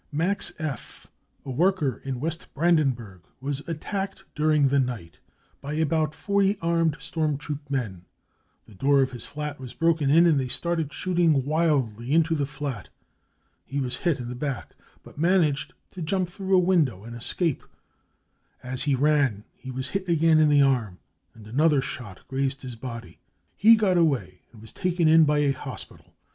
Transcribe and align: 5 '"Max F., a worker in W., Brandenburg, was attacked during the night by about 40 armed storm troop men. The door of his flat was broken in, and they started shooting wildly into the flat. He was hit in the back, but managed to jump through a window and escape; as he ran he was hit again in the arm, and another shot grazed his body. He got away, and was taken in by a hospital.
5 0.05 0.07
'"Max 0.27 0.51
F., 0.57 1.05
a 1.45 1.51
worker 1.51 2.01
in 2.03 2.15
W., 2.15 2.31
Brandenburg, 2.55 3.21
was 3.39 3.59
attacked 3.67 4.23
during 4.33 4.67
the 4.69 4.79
night 4.79 5.19
by 5.61 5.73
about 5.73 6.15
40 6.15 6.57
armed 6.59 6.97
storm 6.99 7.37
troop 7.37 7.69
men. 7.69 8.05
The 8.65 8.73
door 8.73 9.03
of 9.03 9.11
his 9.11 9.27
flat 9.27 9.59
was 9.59 9.75
broken 9.75 10.09
in, 10.09 10.25
and 10.25 10.39
they 10.39 10.47
started 10.47 10.91
shooting 10.91 11.45
wildly 11.45 12.13
into 12.13 12.33
the 12.33 12.47
flat. 12.47 12.89
He 13.63 13.79
was 13.79 13.97
hit 13.97 14.19
in 14.19 14.27
the 14.27 14.33
back, 14.33 14.73
but 15.03 15.19
managed 15.19 15.73
to 15.91 16.01
jump 16.01 16.29
through 16.31 16.55
a 16.55 16.59
window 16.59 17.03
and 17.03 17.15
escape; 17.15 17.61
as 18.63 18.81
he 18.81 18.95
ran 18.95 19.43
he 19.53 19.69
was 19.69 19.89
hit 19.89 20.09
again 20.09 20.39
in 20.39 20.49
the 20.49 20.63
arm, 20.63 20.97
and 21.35 21.45
another 21.45 21.79
shot 21.79 22.27
grazed 22.27 22.63
his 22.63 22.75
body. 22.75 23.19
He 23.55 23.75
got 23.75 23.99
away, 23.99 24.41
and 24.51 24.63
was 24.63 24.73
taken 24.73 25.07
in 25.07 25.25
by 25.25 25.37
a 25.43 25.51
hospital. 25.51 26.15